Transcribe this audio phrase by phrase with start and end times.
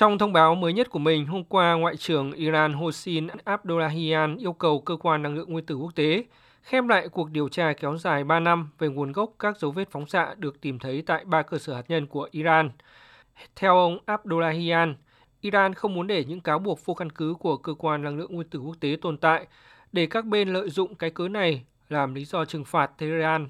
[0.00, 4.52] Trong thông báo mới nhất của mình, hôm qua, Ngoại trưởng Iran Hossein Abdullahian yêu
[4.52, 6.24] cầu Cơ quan Năng lượng Nguyên tử Quốc tế
[6.62, 9.90] khép lại cuộc điều tra kéo dài 3 năm về nguồn gốc các dấu vết
[9.90, 12.70] phóng xạ được tìm thấy tại ba cơ sở hạt nhân của Iran.
[13.56, 14.94] Theo ông Abdullahian,
[15.40, 18.34] Iran không muốn để những cáo buộc vô căn cứ của Cơ quan Năng lượng
[18.34, 19.46] Nguyên tử Quốc tế tồn tại
[19.92, 23.48] để các bên lợi dụng cái cớ này làm lý do trừng phạt Tehran.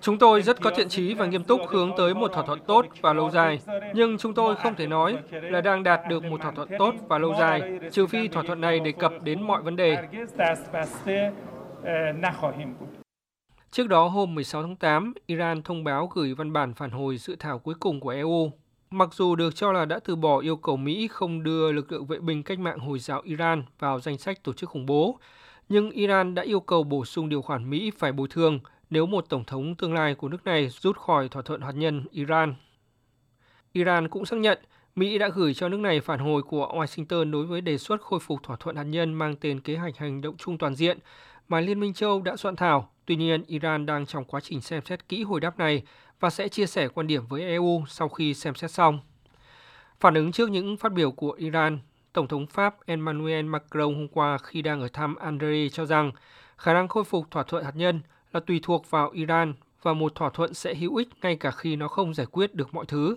[0.00, 2.86] Chúng tôi rất có thiện chí và nghiêm túc hướng tới một thỏa thuận tốt
[3.00, 3.60] và lâu dài,
[3.94, 7.18] nhưng chúng tôi không thể nói là đang đạt được một thỏa thuận tốt và
[7.18, 9.96] lâu dài, trừ phi thỏa thuận này đề cập đến mọi vấn đề.
[13.70, 17.36] Trước đó, hôm 16 tháng 8, Iran thông báo gửi văn bản phản hồi dự
[17.38, 18.50] thảo cuối cùng của EU.
[18.94, 22.06] Mặc dù được cho là đã từ bỏ yêu cầu Mỹ không đưa lực lượng
[22.06, 25.18] vệ binh cách mạng Hồi giáo Iran vào danh sách tổ chức khủng bố,
[25.68, 29.28] nhưng Iran đã yêu cầu bổ sung điều khoản Mỹ phải bồi thường nếu một
[29.28, 32.54] tổng thống tương lai của nước này rút khỏi thỏa thuận hạt nhân Iran.
[33.72, 34.58] Iran cũng xác nhận
[34.94, 38.20] Mỹ đã gửi cho nước này phản hồi của Washington đối với đề xuất khôi
[38.20, 40.98] phục thỏa thuận hạt nhân mang tên Kế hoạch hành động chung toàn diện
[41.50, 42.90] mà Liên minh châu đã soạn thảo.
[43.06, 45.82] Tuy nhiên, Iran đang trong quá trình xem xét kỹ hồi đáp này
[46.20, 49.00] và sẽ chia sẻ quan điểm với EU sau khi xem xét xong.
[50.00, 51.78] Phản ứng trước những phát biểu của Iran,
[52.12, 56.12] Tổng thống Pháp Emmanuel Macron hôm qua khi đang ở thăm Algeria cho rằng
[56.56, 58.00] khả năng khôi phục thỏa thuận hạt nhân
[58.32, 61.76] là tùy thuộc vào Iran và một thỏa thuận sẽ hữu ích ngay cả khi
[61.76, 63.16] nó không giải quyết được mọi thứ.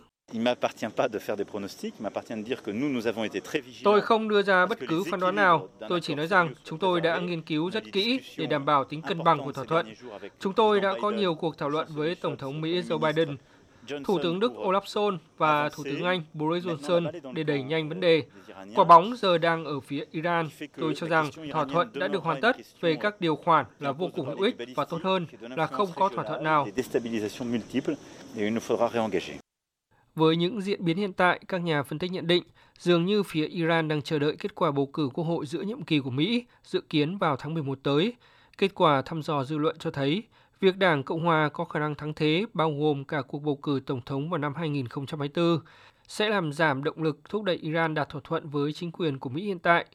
[3.83, 5.69] Tôi không đưa ra bất cứ phán đoán nào.
[5.89, 9.01] Tôi chỉ nói rằng chúng tôi đã nghiên cứu rất kỹ để đảm bảo tính
[9.01, 9.93] cân bằng của thỏa thuận.
[10.39, 13.37] Chúng tôi đã có nhiều cuộc thảo luận với Tổng thống Mỹ Joe Biden
[14.03, 17.99] Thủ tướng Đức Olaf Scholz và Thủ tướng Anh Boris Johnson để đẩy nhanh vấn
[17.99, 18.23] đề.
[18.75, 20.49] Quả bóng giờ đang ở phía Iran.
[20.77, 24.09] Tôi cho rằng thỏa thuận đã được hoàn tất về các điều khoản là vô
[24.15, 26.67] cùng hữu ích và tốt hơn là không có thỏa thuận nào.
[30.16, 32.44] Với những diễn biến hiện tại, các nhà phân tích nhận định
[32.78, 35.84] dường như phía Iran đang chờ đợi kết quả bầu cử quốc hội giữa nhiệm
[35.84, 38.13] kỳ của Mỹ dự kiến vào tháng 11 tới.
[38.57, 40.23] Kết quả thăm dò dư luận cho thấy
[40.63, 43.81] Việc Đảng Cộng Hòa có khả năng thắng thế bao gồm cả cuộc bầu cử
[43.85, 45.59] tổng thống vào năm 2024
[46.07, 49.29] sẽ làm giảm động lực thúc đẩy Iran đạt thỏa thuận với chính quyền của
[49.29, 49.85] Mỹ hiện tại.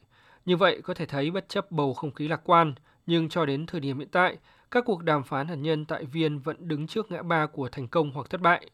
[0.45, 2.73] Như vậy có thể thấy bất chấp bầu không khí lạc quan,
[3.05, 4.37] nhưng cho đến thời điểm hiện tại,
[4.71, 7.87] các cuộc đàm phán hạt nhân tại Viên vẫn đứng trước ngã ba của thành
[7.87, 8.69] công hoặc thất bại.